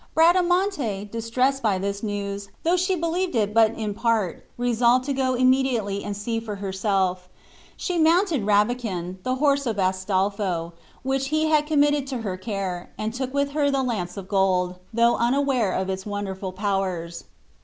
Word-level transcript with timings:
Bradamante, 0.15 1.05
distressed 1.11 1.61
by 1.61 1.77
this 1.77 2.01
news, 2.01 2.47
though 2.63 2.75
she 2.75 2.95
believed 2.95 3.35
it 3.35 3.53
but 3.53 3.75
in 3.75 3.93
part, 3.93 4.43
resolved 4.57 5.05
to 5.05 5.13
go 5.13 5.35
immediately 5.35 6.03
and 6.03 6.17
see 6.17 6.39
for 6.39 6.55
herself. 6.55 7.29
She 7.77 7.99
mounted 7.99 8.43
Rabican, 8.47 9.19
the 9.21 9.35
horse 9.35 9.67
of 9.67 9.77
Astolpho, 9.77 10.73
which 11.03 11.27
he 11.27 11.49
had 11.51 11.67
committed 11.67 12.07
to 12.07 12.21
her 12.23 12.35
care, 12.35 12.89
and 12.97 13.13
took 13.13 13.31
with 13.31 13.51
her 13.51 13.69
the 13.69 13.83
lance 13.83 14.17
of 14.17 14.27
gold, 14.27 14.79
though 14.91 15.17
unaware 15.17 15.71
of 15.71 15.87
its 15.87 16.03
wonderful 16.03 16.51
powers. 16.51 17.25